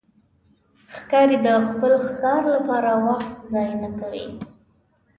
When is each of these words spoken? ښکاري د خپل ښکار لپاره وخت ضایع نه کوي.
ښکاري 0.95 1.37
د 1.45 1.47
خپل 1.67 1.93
ښکار 2.07 2.41
لپاره 2.55 2.91
وخت 3.07 3.31
ضایع 3.51 3.75
نه 3.83 3.89
کوي. 3.99 4.25